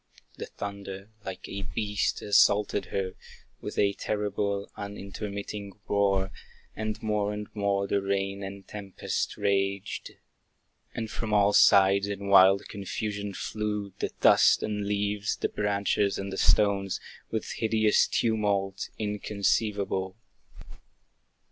The 0.37 0.47
thunder, 0.47 1.09
like 1.23 1.47
a 1.47 1.61
beast, 1.61 2.23
assaulted 2.23 2.85
her, 2.85 3.13
With 3.61 3.77
terrible, 3.99 4.71
unintermitting 4.75 5.73
roar; 5.87 6.31
And 6.75 6.99
more 7.03 7.31
and 7.31 7.47
more 7.55 7.85
the 7.85 8.01
rain 8.01 8.41
and 8.41 8.67
tempest 8.67 9.37
raged. 9.37 10.13
And 10.95 11.11
from 11.11 11.35
all 11.35 11.53
sides 11.53 12.07
in 12.07 12.29
wild 12.29 12.67
confusion 12.67 13.35
flew 13.35 13.93
The 13.99 14.09
dust 14.21 14.63
and 14.63 14.87
leaves, 14.87 15.35
the 15.35 15.49
branches 15.49 16.17
and 16.17 16.33
the 16.33 16.37
stones, 16.37 16.99
With 17.29 17.51
hideous 17.57 18.07
tumult, 18.07 18.89
inconceivable. 18.97 20.15